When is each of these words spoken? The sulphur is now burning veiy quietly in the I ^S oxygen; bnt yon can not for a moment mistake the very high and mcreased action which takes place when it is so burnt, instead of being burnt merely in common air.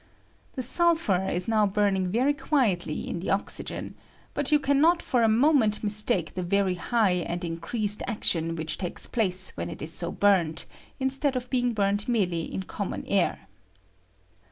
The 0.53 0.63
sulphur 0.63 1.29
is 1.29 1.47
now 1.47 1.67
burning 1.67 2.11
veiy 2.11 2.35
quietly 2.35 3.07
in 3.07 3.19
the 3.19 3.29
I 3.29 3.35
^S 3.35 3.37
oxygen; 3.39 3.93
bnt 4.33 4.49
yon 4.51 4.61
can 4.63 4.81
not 4.81 4.99
for 4.99 5.21
a 5.21 5.29
moment 5.29 5.83
mistake 5.83 6.33
the 6.33 6.41
very 6.41 6.73
high 6.73 7.17
and 7.29 7.39
mcreased 7.41 8.01
action 8.07 8.55
which 8.55 8.79
takes 8.79 9.05
place 9.05 9.55
when 9.55 9.69
it 9.69 9.83
is 9.83 9.93
so 9.93 10.11
burnt, 10.11 10.65
instead 10.99 11.35
of 11.35 11.51
being 11.51 11.73
burnt 11.75 12.07
merely 12.09 12.51
in 12.51 12.63
common 12.63 13.05
air. 13.05 13.47